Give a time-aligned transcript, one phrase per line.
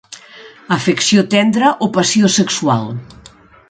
[0.77, 2.95] Afecció tendra o passió sexual.